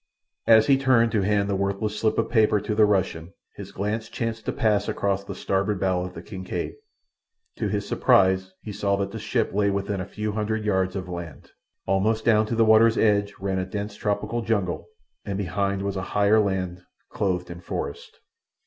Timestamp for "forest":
17.61-18.21